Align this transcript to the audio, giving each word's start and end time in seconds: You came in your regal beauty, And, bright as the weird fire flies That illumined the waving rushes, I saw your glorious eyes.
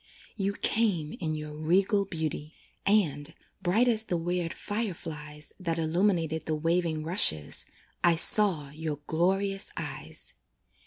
You 0.35 0.53
came 0.53 1.13
in 1.19 1.35
your 1.35 1.53
regal 1.53 2.05
beauty, 2.05 2.55
And, 2.87 3.35
bright 3.61 3.87
as 3.87 4.05
the 4.05 4.17
weird 4.17 4.51
fire 4.51 4.95
flies 4.95 5.53
That 5.59 5.77
illumined 5.77 6.27
the 6.31 6.55
waving 6.55 7.03
rushes, 7.03 7.67
I 8.03 8.15
saw 8.15 8.71
your 8.71 8.97
glorious 9.05 9.69
eyes. 9.77 10.33